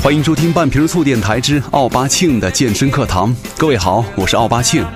[0.00, 3.34] 欢迎收听半瓶醋电台之奥巴庆的健身课堂。
[3.58, 4.86] 各位好，我是奥巴庆。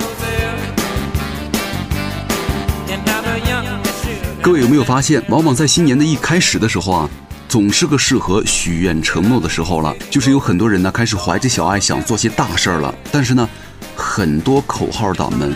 [4.40, 7.10] 各位有没有发现，往往在新年的一开始的时候啊，
[7.48, 9.92] 总是个适合许愿承诺的时候了。
[10.08, 13.48] 就是有很多人呢开始怀着小爱想做些大事儿了，但是呢，
[13.96, 15.52] 很多口号党们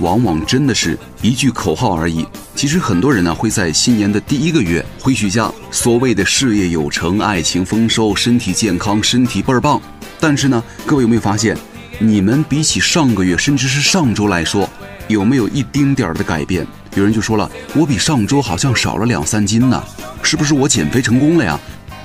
[0.00, 2.26] 往往真的是一句口号而已。
[2.58, 9.80] 其实很多人呢会在新年的第一个月回许下所谓的事业有成、爱情丰收、身体健康、身体倍儿棒。
[10.18, 11.56] 但是呢，各位有没有发现，
[12.00, 14.68] 你们比起上个月甚至是上周来说，
[15.06, 16.66] 有没有一丁点儿的改变？
[16.96, 19.80] 有人就说了，我比上周好像少了两三斤呢，
[20.24, 21.60] 是不是我减肥成功了呀？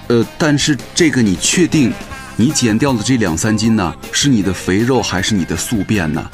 [0.09, 1.91] 呃，但是这个你确定，
[2.35, 6.29] 你减掉的这两三斤呢，是你的肥肉还是你的宿便呢？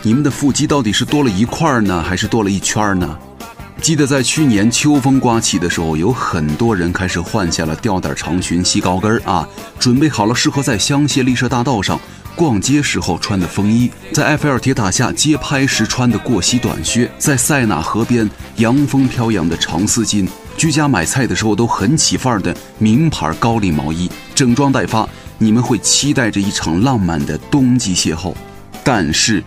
[0.00, 3.18] 你们的腹肌到底是多了一块呢，还是多了一圈呢？
[3.82, 9.46] 记得在去年秋风刮起的时候，有很多人开始换下了吊带长裙、细高跟啊，
[9.78, 12.00] 准备好了适合在香榭丽舍大道上
[12.34, 20.26] 逛街时候穿的风衣，在埃菲尔铁塔下街拍时穿的过膝短靴，在塞纳河边洋风飘扬的长丝巾，
[20.56, 28.32] 居家买菜的时候都很起范儿的名牌高领毛衣，整装待发，你们会期待着一场浪漫的冬季邂逅，
[28.82, 29.44] 但是。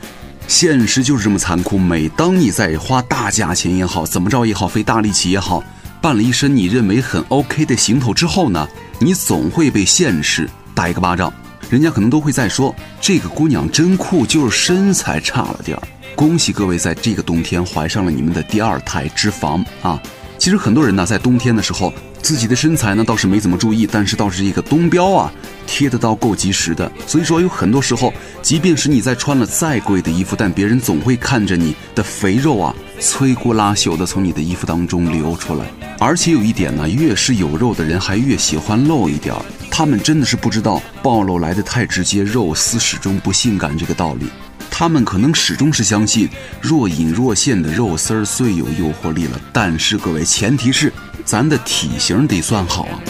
[0.47, 1.77] 现实就是这么残酷。
[1.77, 5.61] 每当你在花大价钱也好，怎么着也好，费大力气也好，
[6.01, 8.67] 办了一身你认为很 OK 的行头之后呢，
[8.99, 11.31] 你总会被现实打一个巴掌。
[11.69, 15.83] 人家可能都会在说这个姑娘真酷，就是身材差了点儿。
[16.15, 20.01] 恭喜各位在这个冬天怀上了你们的第二胎脂肪啊！
[20.39, 25.31] 其实很多人呢，在冬天的时候，自己的身材呢倒是没怎么注意，但是倒是一个东标啊
[25.65, 26.91] 贴得到够及时的。
[27.05, 35.65] 所以说，有很多时候，即便是你在穿了再贵的衣服，但别人总会看着你的肥肉啊，摧枯拉朽的从你的衣服当中流出来。
[35.99, 39.41] 而且有一点呢，越是有肉的人，还越喜欢露一点儿。
[39.71, 44.27] 他们真的是不知道暴露来的太直接，肉丝始终不性感这个道理。
[44.79, 46.29] 他们可能始终是相信
[46.61, 50.93] 若隐若现的肉丝儿最有诱惑力了，但是各位，前提是
[51.25, 53.01] 咱的体型得算好啊。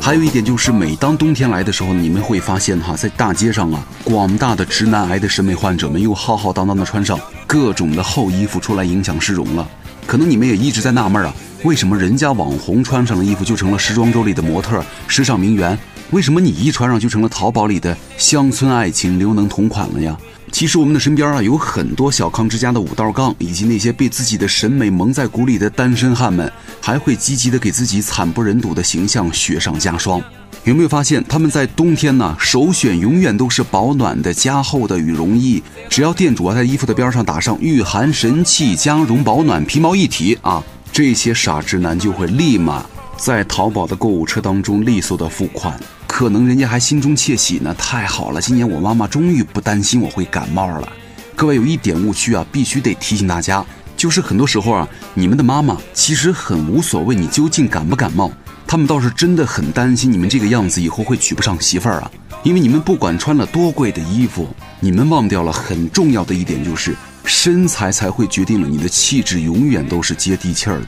[0.00, 9.64] 还有一点就是，每当冬天来的时候，你们会发现哈，在大街上啊，广大的直男癌的审美患者们又浩浩荡荡的穿上各种的厚衣服出来影响市容了。
[10.08, 11.32] 可能你们也一直在纳闷啊，
[11.64, 15.76] 为什么人家网红穿上了衣服就成了时装周里的模特、时尚名媛？
[16.10, 20.16] 为什么你一穿上就成了淘宝里的乡村爱情刘能同款了呀？
[20.52, 30.22] 其实我们的身边啊有很多小康之家的五道杠，以及那些被自己的审美蒙在鼓里的单身汉们，还会积极的给自己惨不忍睹的形象雪上加霜。
[30.62, 32.36] 有没有发现他们在冬天呢？
[32.38, 40.62] 首选永远都是保暖的加厚的羽绒衣，只要店主啊在衣服的边上打上“御寒神器，加绒保暖，皮毛一体”啊，
[40.98, 42.84] 这些傻直男就会立马
[43.16, 45.78] 在淘宝的购物车当中利索的付款。
[46.08, 50.92] 可能人家还心中窃喜呢，太好了，今年我妈妈终于不担心我会感冒了。
[51.36, 53.64] 各位有一点误区啊，必须得提醒大家，
[53.96, 58.32] 就是很多时候啊，你们的妈妈其实很无所谓你究竟感不感冒，
[58.66, 62.10] 他们倒是真的很担心你们这个样子以后会娶不上媳妇儿啊。
[62.42, 64.48] 因为你们不管穿了多贵的衣服，
[64.80, 66.96] 你们忘掉了很重要的一点，就是
[67.28, 70.86] 身材才会决定了你的气质永远都是接地气儿的。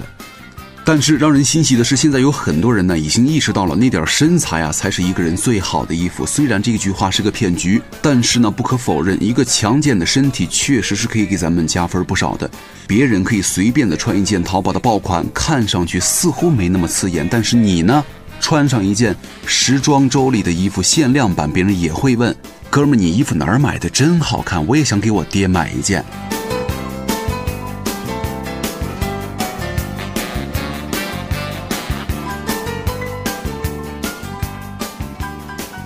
[0.82, 6.24] 但是让人欣喜的是，现在有很多人呢已经意识到了那点身材啊才是一个人最好的衣服。
[6.24, 12.50] 虽然这句话是个骗局，但是呢不可否认，一个强健的身体确实是可以给咱们加分不少的。
[12.88, 18.02] 别人可以随便的穿一件淘宝的爆款，看上去似乎没那么刺眼，但是你呢，
[18.40, 19.14] 穿上一件
[19.46, 22.34] 时装周里的衣服限量版，别人也会问：
[22.70, 23.90] 哥们儿，你衣服哪儿买的？
[23.90, 26.04] 真好看，我也想给我爹买一件。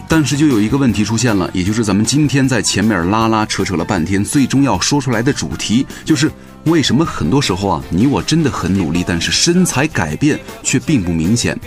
[0.06, 6.30] 但是就有一个问题出现了，也就是咱们今天在前面拉拉扯扯了半天，最终要说出来的主题就是
[6.66, 11.58] 为什么很多时候啊，你我真的很努力，但是身材改变却并不明显。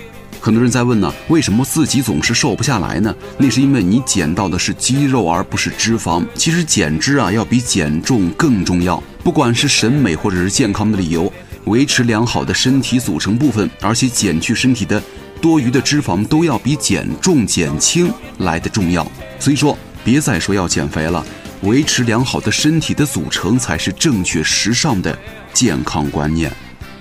[0.47, 3.13] 很多人在问呢，为什么自己总是瘦不下来呢？
[3.37, 6.25] 那是因为你减到的是肌肉而不是脂肪。
[6.35, 9.03] 其实减脂啊，要比减重更重要。
[9.25, 11.29] 不管是审美或者是健康的理由，
[11.65, 15.03] 维持良好的身体组成部分，而且减去身体的
[15.41, 19.05] 多余的脂肪，都要比减重减轻来的重要。
[19.41, 21.25] 所以说，别再说要减肥了，
[21.63, 25.19] 维持良好的身体的组成才是正确时尚的
[25.51, 26.49] 健康观念。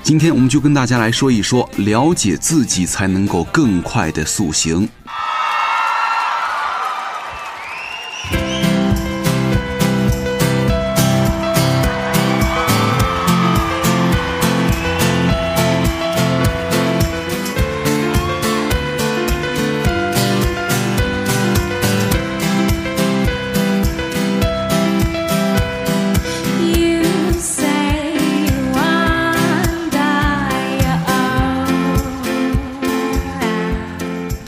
[0.06, 4.88] 今天我们就跟大家来说一说，了解自己才能够更快的塑形。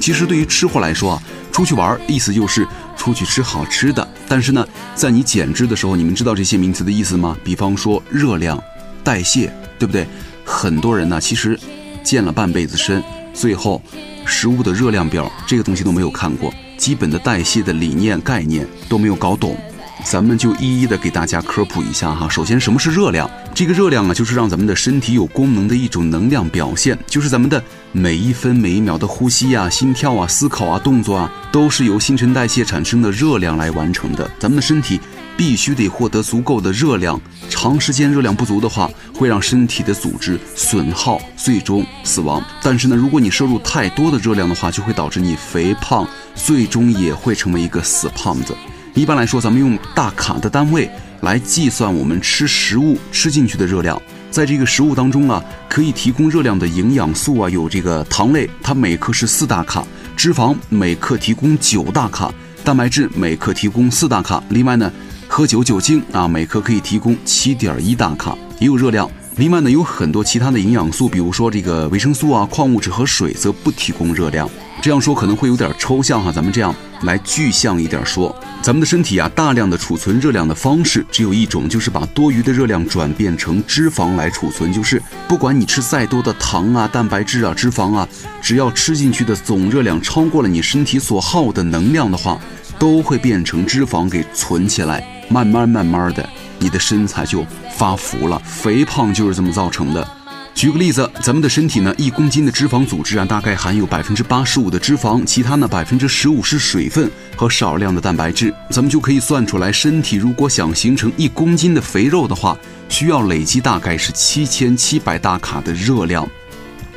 [0.09, 1.23] 其实对于吃货来说啊，
[1.53, 2.67] 出去玩意思就是
[2.97, 4.09] 出去吃好吃的。
[4.27, 7.37] 但是呢，在你减脂的时候，你们知道这些名词的意思吗？
[7.45, 8.59] 比方说热量、
[9.05, 10.07] 代谢，对不对？
[10.47, 11.61] 很多人呢，其实
[12.03, 13.83] 健了半辈子身，最后
[14.25, 19.59] 食物的热量表这个东西都没有看过，基本的代谢的理念概念都没有搞懂。
[20.05, 22.29] 咱们就一一的给大家科普一下哈。
[22.29, 23.31] 首先，什么是热量？
[23.55, 27.63] 这个热量啊，就是让咱们的身体有功能的一种能量表现，就是咱们的
[27.93, 34.31] 每一分每一秒的呼吸啊、心跳啊、思考啊、动作啊，都是由新陈代谢产生的热量来完成的。
[34.39, 35.01] 咱们的身体
[35.37, 37.21] 必须得获得足够的热量，
[37.51, 42.43] 长时间热量不足的话，会让身体的组织损耗，最终死亡。
[42.63, 48.55] 但是呢，如果你摄入太多的热量的话，就会导致你肥胖，最终也会成为一个死胖子。
[48.95, 50.91] 一般来说，咱们用大卡的单位
[51.21, 54.01] 来计算我们吃食物吃进去的热量。
[54.31, 59.83] 在这个食物当中啊，可以提供热量的营养素啊，有这个糖类，它每克是四大卡；
[60.17, 62.31] 脂肪每克提供九大卡；
[62.63, 64.43] 蛋白质每克提供四大卡。
[64.51, 64.93] 另外呢，
[65.27, 69.11] 喝酒酒精啊，每克可以提供七点一大卡，也有热量。
[69.37, 74.49] 另外呢，有很多其他的营养素，比如说这个维生素啊、矿物质和水，则不提供热量。
[74.83, 84.73] 这样说可能会有点抽象哈，咱们这样来具象一点说，咱们的身体啊，大量的储存热量的方式只有一种，就是把多余的热量转变成脂肪来储存。
[84.73, 88.09] 就是不管你吃再多的糖啊、蛋白质啊、脂肪啊，
[88.43, 92.39] 只要吃进去的总热量超过了你身体所耗的能量的话，
[92.79, 96.29] 都会变成脂肪给存起来，慢慢慢慢的，
[96.59, 97.47] 你的身材就
[97.77, 98.41] 发福了。
[98.45, 100.18] 肥胖就是这么造成的。
[100.59, 108.53] 举个例子，咱们的身体呢，一公斤的脂肪组织啊，大概含有百分之八十五的脂肪，其他呢百分之十五是水分和少量的蛋白质。
[108.71, 112.59] 咱们就可以算出来，身体如果想形成一公斤的肥肉的话，
[112.89, 116.29] 需要累积大概是七千七百大卡的热量。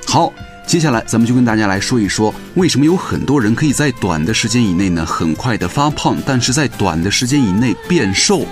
[0.07, 0.34] 好，
[0.66, 8.44] 接下来咱们就跟大家来说一说，为什么有很多人可以在短的时间以内呢，很快的发胖，但是在短的时间以内变瘦，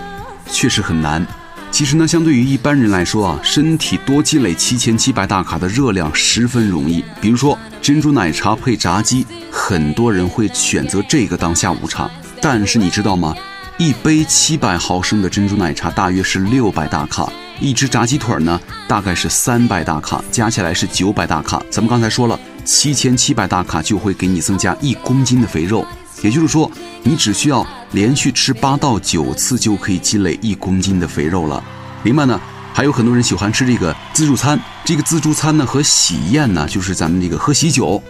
[0.52, 1.26] 确实很难。
[1.72, 7.04] 其实呢，相对于一般人来说啊，身体多积累七千七百大卡的热量十分容易。
[7.22, 12.10] 比如说珍珠奶茶配炸鸡，很多人会选择这个当下午茶。
[12.42, 13.34] 但是你知道吗？
[13.78, 17.32] 一杯七百毫升的珍珠奶茶大约是六百大卡，
[17.62, 21.64] 一只炸鸡腿呢大概是三百大卡，加起来是九百大卡。
[21.70, 25.86] 咱们刚才说了，七千七百大卡就会给你增加一公斤的肥肉。
[26.22, 26.70] 也就是说，
[27.04, 31.64] 你只需要连续吃八到九次就可以积累一公斤的肥肉了。
[32.04, 32.40] 另外呢，
[32.74, 34.60] 还有很多人喜欢吃这个自助餐。
[34.86, 38.02] 这个自助餐呢和喜宴呢，就是咱们这个喝喜酒，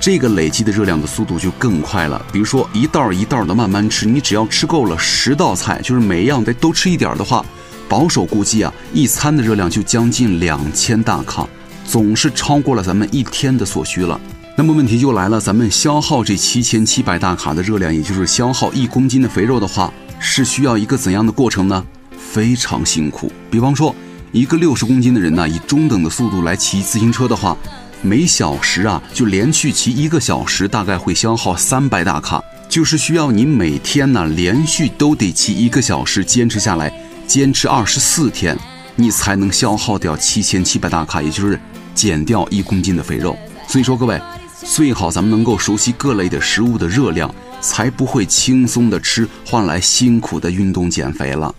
[0.00, 2.24] 这个累积的热量的速度就更快了。
[2.32, 7.44] 比如说一道一道的慢慢吃，你只要吃够了十道菜，就是每一样得都吃一点的话，
[7.88, 11.48] 保守估计啊，一餐的热量就将近两千大卡，
[11.86, 14.20] 总是超过了咱们一天的所需了。
[14.58, 21.86] 那么问题就来了，咱们消耗这七千七百大卡的热量，也就是消耗一公斤的肥肉的话，是需要一个怎样的过程呢？
[22.18, 23.30] 非常辛苦。
[23.52, 23.94] 比方说，
[24.32, 27.56] 一个六十公斤的人呢，以中等的速度来骑自行车的话，
[28.02, 36.92] 每小时啊，就连续骑一个小时，大概会消耗三百大卡，就是需要你每天呢连续都得骑一个小时，坚持下来，
[37.28, 38.58] 坚持二十四天，
[38.96, 41.60] 你才能消耗掉七千七百大卡，也就是
[41.94, 43.38] 减掉一公斤的肥肉。
[43.68, 44.20] 所以说，各位。
[44.70, 51.52] 最好咱们能够熟悉各类的食物的热量，才不会轻松的吃换来辛苦的运动减肥了。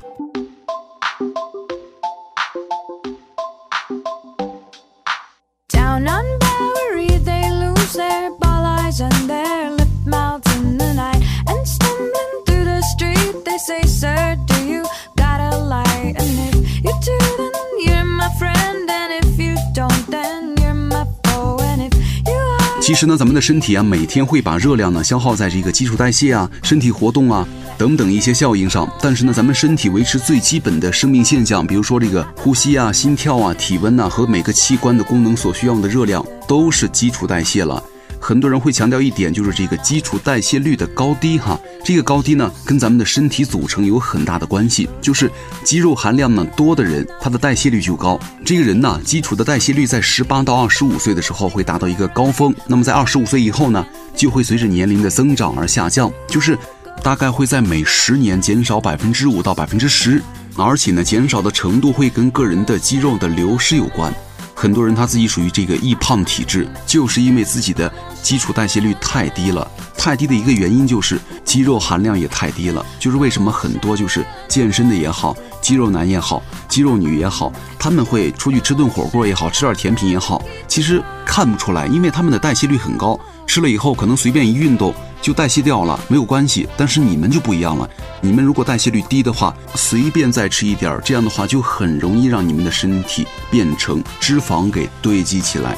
[22.90, 28.92] 其实呢，咱们的身体啊，每天会把热量呢消耗在这个基础代谢啊、身体活动啊等等一些效应上。
[29.00, 37.84] 但是呢，咱们身体维持最基本的生命现象，比如说这个呼吸啊、心跳啊、体温呐，和每个器官的功能所需要的热量，都是基础代谢了。
[38.20, 41.60] 很多人会强调一点，就是这个基础代谢率的高低哈。
[41.84, 44.88] 这个高低呢，跟咱们的身体组成有很大的关系。
[45.02, 45.32] 就是
[45.64, 48.20] 肌肉含量呢多的人，他的代谢率就高。
[48.46, 53.86] 这个人呢，基础的代谢率在十八到二十五岁的时候会达到一个高峰，那么在二十五岁以后呢，
[54.16, 56.58] 就会随着年龄的增长而下降，就是
[57.02, 60.22] 大概会在每十年减少百分之五到百分之十，
[60.58, 64.14] 而且呢，减少的程度会跟个人的肌肉的流失有关。
[64.60, 67.90] 很多人他自己属于这个易胖体质，就是因为自己的
[68.22, 69.66] 基础代谢率太低了。
[69.98, 72.86] 太低的一个原因就是肌肉含量也太低了。
[73.00, 86.68] 就是为什么很多就是健身的也好，肌肉男也好，肌肉女也好，他们会出去吃顿火锅也好，吃点甜品也好，其实看不出来，因为他们的代谢率很高，吃了以后可能随便一运动就代谢掉了，没有关系。
[86.78, 87.90] 但是你们就不一样了，
[88.22, 95.76] 你们如果代谢率低的话，随便再吃一点儿，这样的话就很容易让你们的身体变成脂肪给堆积起来。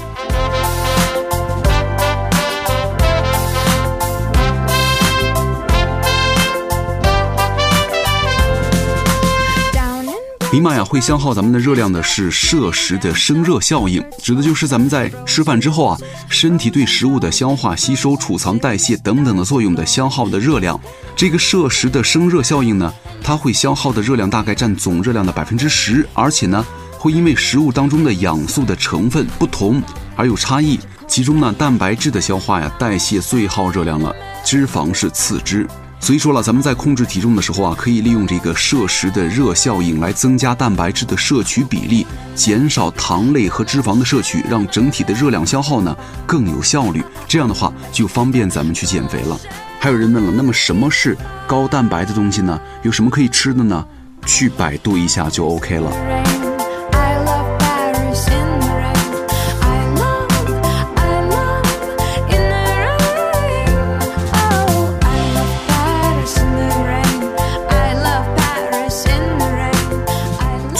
[10.51, 20.77] 米玛呀会消耗咱们的热量的是摄食的生热效应，指的就是咱们在吃饭之后啊，身体对食物的消化、吸收、储藏、代谢等等的作用的消耗的热量。
[21.15, 22.93] 这个摄食的生热效应呢，
[23.23, 26.65] 它会消耗的热量大概占总热量的百分之十，而且呢，
[26.97, 29.81] 会因为食物当中的氧素的成分不同
[30.17, 30.77] 而有差异。
[31.07, 35.65] 其中呢，蛋白质的消化呀、代谢最耗热量了，脂肪是次之。
[36.01, 47.03] 所以说了，咱们在控制体重的时候啊，可以利用这个摄食的热效应来增加蛋白质的摄取比例，减少糖类和脂肪的摄取，让整体的热量消耗呢更有效率。
[47.27, 49.39] 这样的话就方便咱们去减肥了。
[49.79, 51.15] 还有人问了，那么什么是
[51.47, 52.59] 高蛋白的东西呢？
[52.81, 53.85] 有什么可以吃的呢？
[54.25, 56.40] 去百度一下就 OK 了。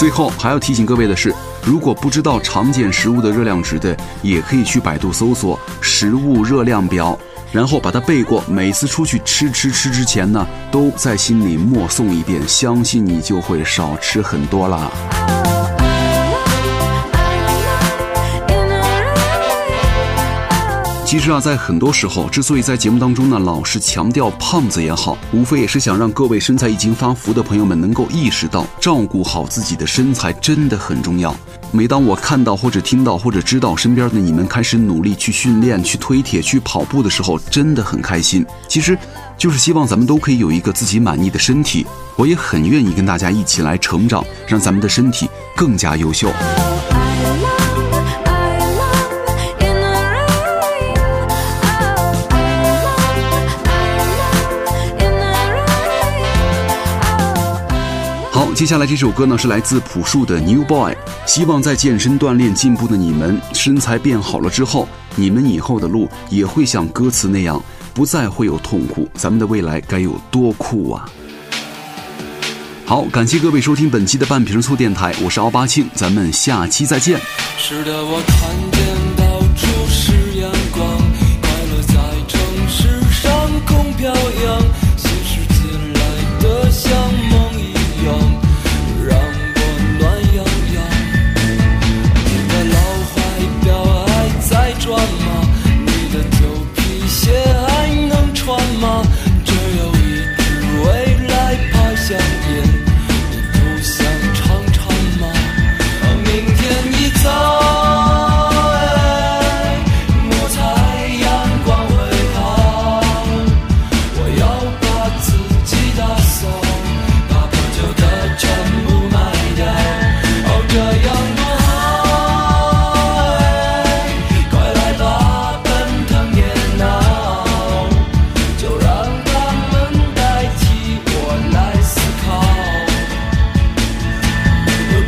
[0.01, 1.31] 最后还要提醒各位的是，
[1.63, 7.15] 如果不知道常见食物的热量值的，也可以去百度搜索食物热量表，
[7.51, 8.43] 然后把它背过。
[8.47, 14.89] 每次出去吃吃吃之前呢，都在心里默诵一遍，相信你就会少吃很多啦。
[21.11, 31.35] 其实啊，在很多时候，之所以在节目当中呢老是强调胖子也好，无非也是想让各位身材已经发福的朋友们能够意识到，照顾好自己的身材真的很重要。
[31.73, 38.45] 每当我看到或者听到或者知道身边的你们开始努力去训练、去推铁、去跑步的时候，真的很开心。
[38.69, 38.97] 其实，
[39.37, 41.85] 就是希望咱们都可以有一个自己满意的身体。
[42.15, 46.31] 我也很愿意跟大家一起来成长，让咱们的身体更加优秀。
[58.61, 60.93] 接下来这首歌呢是来自朴树的《New Boy》，
[61.25, 67.59] 希望在健身锻炼进步的你们，身材变好了之后，你们以后的路也会像歌词那样，
[67.91, 69.09] 不再会有痛苦。
[69.15, 71.09] 咱们的未来该有多酷啊！
[72.85, 77.19] 好，感谢各位收听本期的半瓶醋电台，我是奥巴庆，咱们下期再见。
[77.57, 78.90] 是的，我看见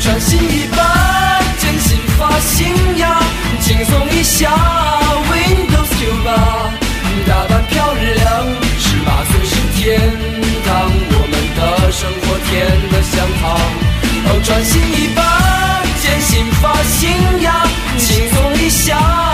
[0.03, 3.17] 穿新衣吧，剪新发型呀，
[3.61, 4.51] 轻松一下
[5.31, 6.29] Windows 九八，
[7.25, 8.45] 打扮漂亮。
[8.77, 10.01] 十八岁是天
[10.65, 13.57] 堂，我们的生活甜得像糖。
[14.25, 15.21] 哦，穿新衣吧，
[16.01, 17.63] 剪新发型呀，
[17.97, 19.32] 轻松一下。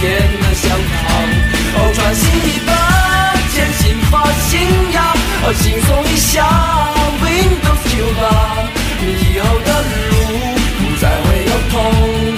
[0.00, 1.04] 甜的香糖，
[1.76, 2.72] 哦，穿新的白，
[3.76, 4.12] 新发
[4.48, 4.58] 型
[4.92, 4.98] 呀，
[5.44, 6.42] 哦，轻松一下
[7.20, 9.68] ，Windows 98，以后的
[10.08, 10.12] 路
[10.78, 12.29] 不再会有痛。